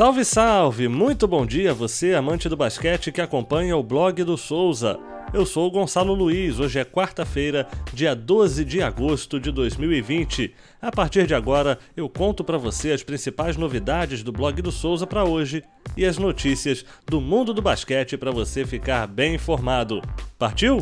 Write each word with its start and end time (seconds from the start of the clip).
Salve, 0.00 0.24
salve! 0.24 0.88
Muito 0.88 1.28
bom 1.28 1.44
dia 1.44 1.74
você, 1.74 2.14
amante 2.14 2.48
do 2.48 2.56
basquete 2.56 3.12
que 3.12 3.20
acompanha 3.20 3.76
o 3.76 3.82
blog 3.82 4.24
do 4.24 4.34
Souza. 4.34 4.98
Eu 5.30 5.44
sou 5.44 5.68
o 5.68 5.70
Gonçalo 5.70 6.14
Luiz, 6.14 6.58
hoje 6.58 6.78
é 6.78 6.86
quarta-feira, 6.86 7.68
dia 7.92 8.16
12 8.16 8.64
de 8.64 8.82
agosto 8.82 9.38
de 9.38 9.52
2020. 9.52 10.54
A 10.80 10.90
partir 10.90 11.26
de 11.26 11.34
agora, 11.34 11.78
eu 11.94 12.08
conto 12.08 12.42
para 12.42 12.56
você 12.56 12.92
as 12.92 13.02
principais 13.02 13.58
novidades 13.58 14.22
do 14.22 14.32
blog 14.32 14.62
do 14.62 14.72
Souza 14.72 15.06
para 15.06 15.24
hoje 15.24 15.62
e 15.94 16.06
as 16.06 16.16
notícias 16.16 16.82
do 17.06 17.20
mundo 17.20 17.52
do 17.52 17.60
basquete 17.60 18.16
para 18.16 18.30
você 18.30 18.64
ficar 18.64 19.06
bem 19.06 19.34
informado. 19.34 20.00
Partiu? 20.38 20.78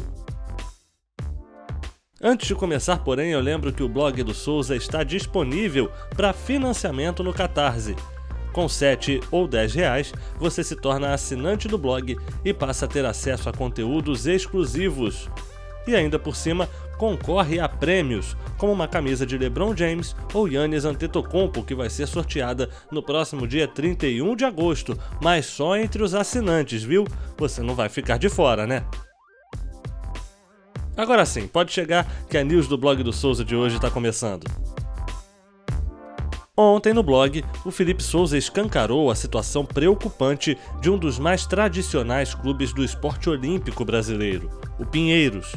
Antes 2.23 2.46
de 2.46 2.55
começar, 2.55 2.98
porém, 2.98 3.32
eu 3.32 3.41
lembro 3.41 3.73
que 3.73 3.82
o 3.82 3.89
blog 3.89 4.23
do 4.23 4.32
Souza 4.32 4.77
está 4.77 5.03
disponível 5.03 5.91
para 6.15 6.33
financiamento 6.33 7.25
no 7.25 7.35
Catarse. 7.35 7.97
Com 8.59 8.69
7 8.69 9.21
ou 9.30 9.47
10 9.47 9.73
reais, 9.75 10.12
você 10.37 10.65
se 10.65 10.75
torna 10.75 11.15
assinante 11.15 11.69
do 11.69 11.79
blog 11.79 12.16
e 12.45 12.53
passa 12.53 12.87
a 12.87 12.89
ter 12.89 13.05
acesso 13.05 13.49
a 13.49 13.53
conteúdos 13.53 14.27
exclusivos. 14.27 15.30
E 15.87 15.95
ainda 15.95 16.19
por 16.19 16.35
cima, 16.35 16.69
concorre 16.99 17.61
a 17.61 17.69
prêmios, 17.69 18.37
como 18.57 18.73
uma 18.73 18.89
camisa 18.89 19.25
de 19.25 19.39
LeBron 19.39 19.77
James 19.77 20.16
ou 20.35 20.49
Yannis 20.49 20.85
Antetokounmpo, 20.85 21.63
que 21.63 21.73
vai 21.73 21.89
ser 21.89 22.09
sorteada 22.09 22.69
no 22.91 23.01
próximo 23.01 23.47
dia 23.47 23.69
31 23.69 24.35
de 24.35 24.45
agosto, 24.45 24.99
mas 25.23 25.47
só 25.47 25.77
entre 25.77 26.02
os 26.02 26.13
assinantes, 26.13 26.83
viu? 26.83 27.05
Você 27.37 27.63
não 27.63 27.77
vai 27.77 27.88
ficar 27.88 28.19
de 28.19 28.29
fora, 28.29 28.66
né? 28.66 28.85
Agora 30.97 31.25
sim, 31.25 31.47
pode 31.47 31.71
chegar 31.71 32.05
que 32.29 32.37
a 32.37 32.43
news 32.43 32.66
do 32.66 32.77
blog 32.77 33.05
do 33.05 33.13
Souza 33.13 33.45
de 33.45 33.55
hoje 33.55 33.77
está 33.77 33.88
começando. 33.88 34.51
Ontem 36.61 36.93
no 36.93 37.05
blog, 37.05 37.45
o 37.65 37.71
Felipe 37.71 38.02
Souza 38.02 38.37
escancarou 38.37 39.13
a 39.13 39.15
situação 39.15 39.65
preocupante 39.65 40.59
de 40.80 40.91
um 40.91 40.99
dos 40.99 41.16
mais 41.16 41.46
tradicionais 41.46 42.35
clubes 42.35 42.73
do 42.73 42.82
esporte 42.82 43.30
olímpico 43.30 43.85
brasileiro, 43.85 44.51
o 44.77 44.85
Pinheiros. 44.85 45.55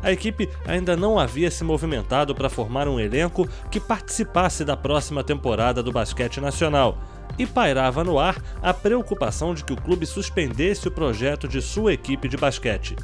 A 0.00 0.12
equipe 0.12 0.48
ainda 0.64 0.96
não 0.96 1.18
havia 1.18 1.50
se 1.50 1.64
movimentado 1.64 2.32
para 2.32 2.48
formar 2.48 2.86
um 2.86 3.00
elenco 3.00 3.48
que 3.72 3.80
participasse 3.80 4.64
da 4.64 4.76
próxima 4.76 5.24
temporada 5.24 5.82
do 5.82 5.90
basquete 5.90 6.40
nacional 6.40 6.96
e 7.36 7.44
pairava 7.44 8.04
no 8.04 8.16
ar 8.16 8.40
a 8.62 8.72
preocupação 8.72 9.52
de 9.52 9.64
que 9.64 9.72
o 9.72 9.82
clube 9.82 10.06
suspendesse 10.06 10.86
o 10.86 10.92
projeto 10.92 11.48
de 11.48 11.60
sua 11.60 11.92
equipe 11.92 12.28
de 12.28 12.36
basquete. 12.36 12.94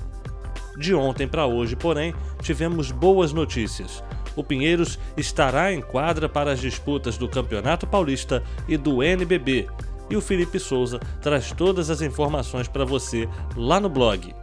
De 0.78 0.94
ontem 0.94 1.26
para 1.26 1.44
hoje, 1.44 1.74
porém, 1.74 2.14
tivemos 2.40 2.92
boas 2.92 3.32
notícias 3.32 4.00
o 4.36 4.42
Pinheiros 4.44 4.98
estará 5.16 5.72
em 5.72 5.80
quadra 5.80 6.28
para 6.28 6.52
as 6.52 6.60
disputas 6.60 7.18
do 7.18 7.28
Campeonato 7.28 7.86
Paulista 7.86 8.42
e 8.68 8.76
do 8.76 9.02
NBB. 9.02 9.68
E 10.10 10.16
o 10.16 10.20
Felipe 10.20 10.58
Souza 10.58 11.00
traz 11.20 11.52
todas 11.52 11.90
as 11.90 12.02
informações 12.02 12.68
para 12.68 12.84
você 12.84 13.28
lá 13.56 13.80
no 13.80 13.88
blog. 13.88 14.34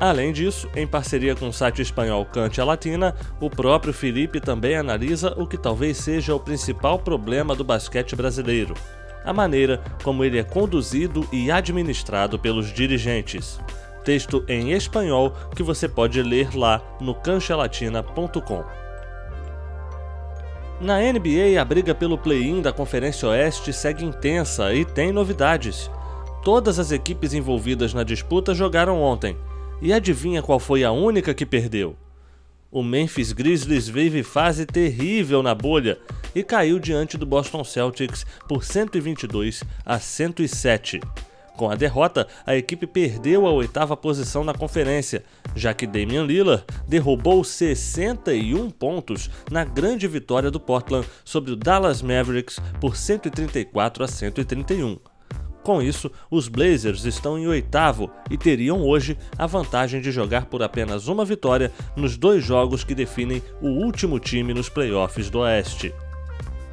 Além 0.00 0.32
disso, 0.32 0.68
em 0.76 0.86
parceria 0.86 1.34
com 1.34 1.48
o 1.48 1.52
site 1.52 1.82
espanhol 1.82 2.24
Cante 2.24 2.60
a 2.60 2.64
Latina, 2.64 3.16
o 3.40 3.50
próprio 3.50 3.92
Felipe 3.92 4.40
também 4.40 4.76
analisa 4.76 5.34
o 5.36 5.46
que 5.46 5.58
talvez 5.58 5.96
seja 5.96 6.34
o 6.34 6.40
principal 6.40 7.00
problema 7.00 7.54
do 7.54 7.64
basquete 7.64 8.14
brasileiro: 8.14 8.74
a 9.24 9.32
maneira 9.32 9.82
como 10.04 10.22
ele 10.22 10.38
é 10.38 10.44
conduzido 10.44 11.26
e 11.32 11.50
administrado 11.50 12.38
pelos 12.38 12.72
dirigentes 12.72 13.58
texto 14.08 14.42
em 14.48 14.72
espanhol 14.72 15.34
que 15.54 15.62
você 15.62 15.86
pode 15.86 16.22
ler 16.22 16.56
lá 16.56 16.82
no 16.98 17.14
canchelatina.com. 17.14 18.64
Na 20.80 20.98
NBA, 20.98 21.60
a 21.60 21.64
briga 21.66 21.94
pelo 21.94 22.16
play-in 22.16 22.62
da 22.62 22.72
Conferência 22.72 23.28
Oeste 23.28 23.70
segue 23.70 24.06
intensa 24.06 24.72
e 24.72 24.86
tem 24.86 25.12
novidades. 25.12 25.90
Todas 26.42 26.78
as 26.78 26.90
equipes 26.90 27.34
envolvidas 27.34 27.92
na 27.92 28.02
disputa 28.02 28.54
jogaram 28.54 28.98
ontem. 28.98 29.36
E 29.82 29.92
adivinha 29.92 30.40
qual 30.40 30.58
foi 30.58 30.84
a 30.84 30.90
única 30.90 31.34
que 31.34 31.44
perdeu? 31.44 31.94
O 32.70 32.82
Memphis 32.82 33.32
Grizzlies 33.32 33.88
vive 33.88 34.22
fase 34.22 34.64
terrível 34.64 35.42
na 35.42 35.54
bolha 35.54 35.98
e 36.34 36.42
caiu 36.42 36.78
diante 36.78 37.18
do 37.18 37.26
Boston 37.26 37.62
Celtics 37.62 38.24
por 38.48 38.64
122 38.64 39.62
a 39.84 39.98
107. 39.98 40.98
Com 41.58 41.68
a 41.68 41.74
derrota, 41.74 42.28
a 42.46 42.54
equipe 42.54 42.86
perdeu 42.86 43.44
a 43.44 43.50
oitava 43.50 43.96
posição 43.96 44.44
na 44.44 44.54
conferência, 44.54 45.24
já 45.56 45.74
que 45.74 45.88
Damian 45.88 46.22
Lillard 46.22 46.62
derrubou 46.86 47.42
61 47.42 48.70
pontos 48.70 49.28
na 49.50 49.64
grande 49.64 50.06
vitória 50.06 50.52
do 50.52 50.60
Portland 50.60 51.08
sobre 51.24 51.50
o 51.50 51.56
Dallas 51.56 52.00
Mavericks 52.00 52.60
por 52.80 52.96
134 52.96 54.04
a 54.04 54.06
131. 54.06 54.98
Com 55.64 55.82
isso, 55.82 56.08
os 56.30 56.46
Blazers 56.46 57.04
estão 57.04 57.36
em 57.36 57.48
oitavo 57.48 58.08
e 58.30 58.38
teriam 58.38 58.80
hoje 58.80 59.18
a 59.36 59.44
vantagem 59.44 60.00
de 60.00 60.12
jogar 60.12 60.46
por 60.46 60.62
apenas 60.62 61.08
uma 61.08 61.24
vitória 61.24 61.72
nos 61.96 62.16
dois 62.16 62.44
jogos 62.44 62.84
que 62.84 62.94
definem 62.94 63.42
o 63.60 63.66
último 63.84 64.20
time 64.20 64.54
nos 64.54 64.68
playoffs 64.68 65.28
do 65.28 65.40
Oeste 65.40 65.92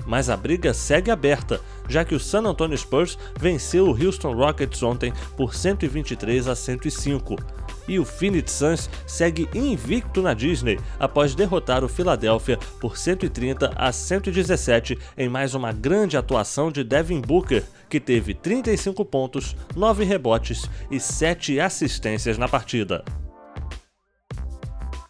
mas 0.05 0.29
a 0.29 0.37
briga 0.37 0.73
segue 0.73 1.11
aberta, 1.11 1.61
já 1.87 2.03
que 2.03 2.15
o 2.15 2.19
San 2.19 2.43
Antonio 2.43 2.77
Spurs 2.77 3.17
venceu 3.39 3.87
o 3.87 4.05
Houston 4.05 4.33
Rockets 4.33 4.81
ontem 4.83 5.13
por 5.35 5.53
123 5.53 6.47
a 6.47 6.55
105. 6.55 7.35
E 7.87 7.99
o 7.99 8.05
Phoenix 8.05 8.51
Suns 8.51 8.89
segue 9.05 9.47
invicto 9.53 10.21
na 10.21 10.33
Disney 10.33 10.79
após 10.99 11.35
derrotar 11.35 11.83
o 11.83 11.89
Philadelphia 11.89 12.57
por 12.79 12.97
130 12.97 13.71
a 13.75 13.91
117 13.91 14.97
em 15.17 15.29
mais 15.29 15.53
uma 15.53 15.71
grande 15.71 16.17
atuação 16.17 16.71
de 16.71 16.83
Devin 16.83 17.21
Booker, 17.21 17.63
que 17.89 17.99
teve 17.99 18.33
35 18.33 19.05
pontos, 19.05 19.55
9 19.75 20.03
rebotes 20.03 20.69
e 20.89 20.99
7 20.99 21.59
assistências 21.59 22.37
na 22.37 22.47
partida. 22.47 23.03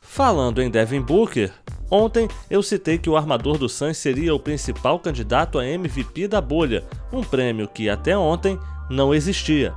Falando 0.01 0.61
em 0.61 0.69
Devin 0.69 1.01
Booker, 1.01 1.51
Ontem 1.89 2.27
eu 2.49 2.63
citei 2.63 2.97
que 2.97 3.09
o 3.09 3.15
armador 3.15 3.57
do 3.57 3.69
Suns 3.69 3.97
seria 3.97 4.33
o 4.33 4.39
principal 4.39 4.99
candidato 4.99 5.59
a 5.59 5.65
MVP 5.65 6.27
da 6.27 6.41
bolha, 6.41 6.83
um 7.13 7.23
prêmio 7.23 7.67
que 7.67 7.89
até 7.89 8.17
ontem 8.17 8.57
não 8.89 9.13
existia. 9.13 9.73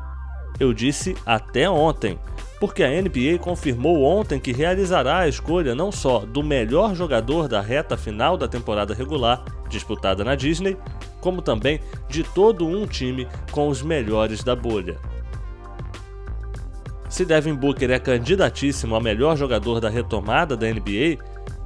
Eu 0.59 0.73
disse 0.73 1.15
até 1.25 1.69
ontem, 1.69 2.19
porque 2.59 2.83
a 2.83 2.91
NBA 2.91 3.39
confirmou 3.41 4.03
ontem 4.03 4.41
que 4.41 4.53
realizará 4.53 5.19
a 5.19 5.29
escolha 5.29 5.75
não 5.75 5.93
só 5.93 6.21
do 6.21 6.43
melhor 6.43 6.95
jogador 6.95 7.47
da 7.47 7.61
reta 7.61 7.97
final 7.97 8.37
da 8.37 8.49
temporada 8.49 8.95
regular, 8.95 9.45
disputada 9.69 10.25
na 10.25 10.35
Disney, 10.35 10.77
como 11.21 11.43
também 11.43 11.81
de 12.09 12.25
todo 12.25 12.67
um 12.67 12.87
time 12.87 13.29
com 13.53 13.69
os 13.69 13.83
melhores 13.83 14.43
da 14.43 14.57
bolha. 14.57 14.97
Se 17.09 17.25
Devin 17.25 17.55
Booker 17.55 17.91
é 17.91 17.99
candidatíssimo 17.99 18.95
a 18.95 19.01
melhor 19.01 19.37
jogador 19.37 19.81
da 19.81 19.89
retomada 19.89 20.57
da 20.57 20.67
NBA, 20.67 21.19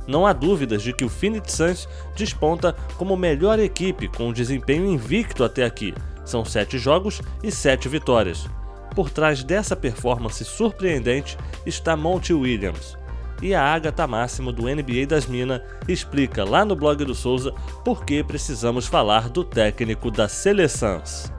não 0.06 0.26
há 0.26 0.32
dúvidas 0.32 0.82
de 0.82 0.92
que 0.92 1.04
o 1.04 1.08
Phoenix 1.08 1.52
Suns 1.52 1.88
desponta 2.16 2.74
como 2.96 3.16
melhor 3.16 3.58
equipe 3.58 4.08
com 4.08 4.28
um 4.28 4.32
desempenho 4.32 4.86
invicto 4.86 5.44
até 5.44 5.64
aqui. 5.64 5.94
São 6.24 6.44
sete 6.44 6.78
jogos 6.78 7.20
e 7.42 7.50
sete 7.50 7.88
vitórias. 7.88 8.48
Por 8.94 9.10
trás 9.10 9.42
dessa 9.42 9.74
performance 9.74 10.44
surpreendente 10.44 11.36
está 11.64 11.96
Monty 11.96 12.32
Williams. 12.32 12.96
E 13.40 13.54
a 13.54 13.62
Agatha 13.62 14.06
Máximo 14.06 14.52
do 14.52 14.62
NBA 14.62 15.06
das 15.08 15.26
Minas 15.26 15.62
explica 15.88 16.44
lá 16.44 16.64
no 16.64 16.76
blog 16.76 17.04
do 17.04 17.14
Souza 17.14 17.52
por 17.84 18.04
que 18.04 18.22
precisamos 18.22 18.86
falar 18.86 19.28
do 19.28 19.42
técnico 19.42 20.10
da 20.10 20.28
Seleções. 20.28 21.32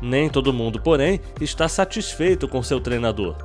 Nem 0.00 0.28
todo 0.28 0.52
mundo, 0.52 0.80
porém, 0.80 1.20
está 1.40 1.68
satisfeito 1.68 2.48
com 2.48 2.60
seu 2.60 2.80
treinador. 2.80 3.36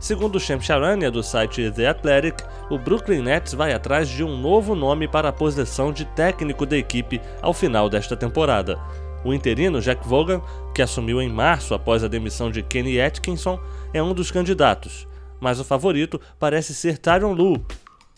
Segundo 0.00 0.40
Shem 0.40 0.58
Charania, 0.58 1.10
do 1.10 1.22
site 1.22 1.70
The 1.70 1.88
Athletic, 1.88 2.42
o 2.70 2.78
Brooklyn 2.78 3.20
Nets 3.20 3.52
vai 3.52 3.74
atrás 3.74 4.08
de 4.08 4.24
um 4.24 4.34
novo 4.34 4.74
nome 4.74 5.06
para 5.06 5.28
a 5.28 5.32
posição 5.32 5.92
de 5.92 6.06
técnico 6.06 6.64
da 6.64 6.78
equipe 6.78 7.20
ao 7.42 7.52
final 7.52 7.86
desta 7.90 8.16
temporada. 8.16 8.80
O 9.22 9.34
interino 9.34 9.78
Jack 9.78 10.08
Vaughan, 10.08 10.40
que 10.74 10.80
assumiu 10.80 11.20
em 11.20 11.28
março 11.28 11.74
após 11.74 12.02
a 12.02 12.08
demissão 12.08 12.50
de 12.50 12.62
Kenny 12.62 12.98
Atkinson, 12.98 13.60
é 13.92 14.02
um 14.02 14.14
dos 14.14 14.30
candidatos, 14.30 15.06
mas 15.38 15.60
o 15.60 15.64
favorito 15.64 16.18
parece 16.38 16.74
ser 16.74 16.96
Tyron 16.96 17.34
Lue. 17.34 17.62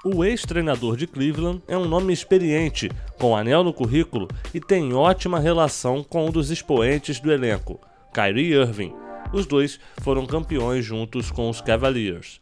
O 0.05 0.25
ex-treinador 0.25 0.97
de 0.97 1.09
Cleveland 1.09 1.63
é 1.67 1.77
um 1.77 1.89
nome 1.89 2.13
experiente, 2.13 2.93
com 3.19 3.37
anel 3.37 3.65
no 3.65 3.73
currículo 3.73 4.29
e 4.55 4.61
tem 4.61 4.95
ótima 4.95 5.41
relação 5.41 6.05
com 6.05 6.27
um 6.27 6.31
dos 6.31 6.49
expoentes 6.49 7.19
do 7.19 7.33
elenco, 7.33 7.81
Kyrie 8.15 8.53
Irving, 8.53 8.95
os 9.33 9.47
dois 9.47 9.81
foram 10.01 10.27
campeões 10.27 10.85
juntos 10.85 11.31
com 11.31 11.49
os 11.49 11.61
Cavaliers. 11.61 12.41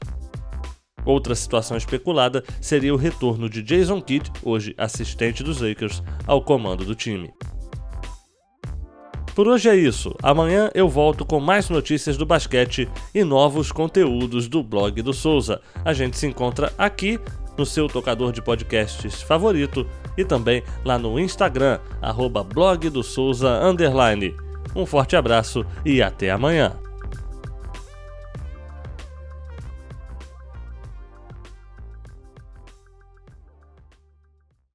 Outra 1.04 1.34
situação 1.34 1.76
especulada 1.76 2.44
seria 2.60 2.92
o 2.92 2.96
retorno 2.96 3.48
de 3.48 3.62
Jason 3.62 4.00
Kidd, 4.00 4.30
hoje 4.42 4.74
assistente 4.76 5.42
dos 5.42 5.60
Lakers, 5.60 6.02
ao 6.26 6.42
comando 6.42 6.84
do 6.84 6.94
time. 6.94 7.32
Por 9.34 9.48
hoje 9.48 9.68
é 9.68 9.76
isso. 9.76 10.14
Amanhã 10.22 10.70
eu 10.74 10.88
volto 10.88 11.24
com 11.24 11.40
mais 11.40 11.70
notícias 11.70 12.16
do 12.16 12.26
basquete 12.26 12.88
e 13.14 13.24
novos 13.24 13.72
conteúdos 13.72 14.48
do 14.48 14.62
blog 14.62 15.00
do 15.00 15.14
Souza. 15.14 15.60
A 15.84 15.92
gente 15.92 16.18
se 16.18 16.26
encontra 16.26 16.72
aqui 16.76 17.18
no 17.56 17.64
seu 17.64 17.88
tocador 17.88 18.32
de 18.32 18.42
podcasts 18.42 19.22
favorito 19.22 19.86
e 20.16 20.24
também 20.24 20.62
lá 20.84 20.98
no 20.98 21.18
Instagram, 21.18 21.78
arroba 22.02 22.42
blog 22.42 22.90
do 22.90 23.02
Souza 23.02 23.60
Um 24.74 24.86
forte 24.86 25.16
abraço 25.16 25.64
e 25.84 26.02
até 26.02 26.30
amanhã. 26.30 26.72